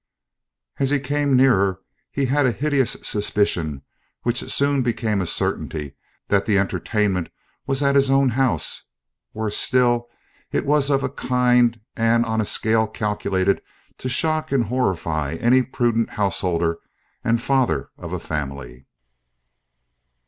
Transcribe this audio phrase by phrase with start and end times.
[0.79, 1.79] As he came nearer,
[2.11, 3.83] he had a hideous suspicion,
[4.23, 5.95] which soon became a certainty,
[6.29, 7.29] that the entertainment
[7.67, 8.85] was at his own house;
[9.31, 10.09] worse still,
[10.51, 13.61] it was of a kind and on a scale calculated
[13.99, 16.77] to shock and horrify any prudent householder
[17.23, 18.87] and father of a family.